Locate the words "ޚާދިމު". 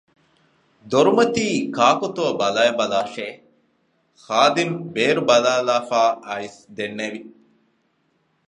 4.25-4.75